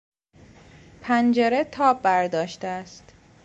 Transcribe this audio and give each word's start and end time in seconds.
پنجره 1.01 1.63
تاب 1.63 2.01
برداشته 2.01 2.67
است. 2.67 3.13